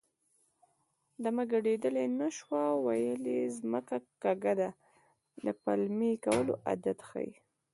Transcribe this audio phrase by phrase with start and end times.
[1.23, 4.69] ډمه ګډېدلی نه شوه ویل یې ځمکه کږه ده
[5.45, 7.33] د پلمې کولو عادت ښيي